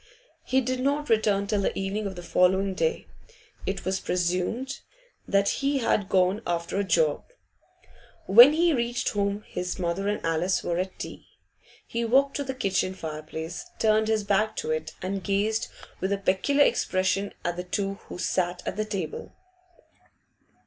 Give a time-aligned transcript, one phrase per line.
[0.43, 3.05] He did not return till the evening of the following day.
[3.67, 4.79] It was presumed
[5.27, 7.31] that he had gone 'after a job.'
[8.25, 11.27] When he reached home his mother and Alice were at tea.
[11.85, 15.67] He walked to the kitchen fireplace, turned his back to it, and gazed
[15.99, 19.31] with a peculiar expression at the two who sat at table.